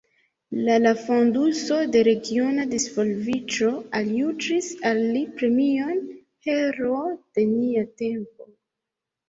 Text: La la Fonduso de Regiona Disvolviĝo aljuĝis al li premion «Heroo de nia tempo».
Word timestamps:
La 0.67 0.75
la 0.85 0.93
Fonduso 1.01 1.77
de 1.95 2.01
Regiona 2.07 2.65
Disvolviĝo 2.71 3.69
aljuĝis 4.01 4.71
al 4.93 5.03
li 5.19 5.23
premion 5.37 6.03
«Heroo 6.49 7.07
de 7.15 7.49
nia 7.55 7.89
tempo». 8.05 8.53